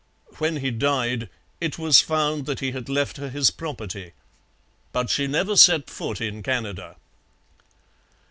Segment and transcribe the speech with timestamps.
[0.39, 1.29] When he died
[1.59, 4.13] it was found that he had left her his property.
[4.93, 6.95] But she never set foot in Canada.